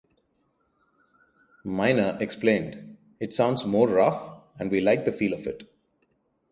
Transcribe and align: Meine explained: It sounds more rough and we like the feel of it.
Meine 1.63 2.19
explained: 2.21 2.97
It 3.19 3.33
sounds 3.35 3.67
more 3.67 3.87
rough 3.87 4.31
and 4.57 4.71
we 4.71 4.81
like 4.81 5.05
the 5.05 5.11
feel 5.11 5.31
of 5.31 5.45
it. 5.45 5.69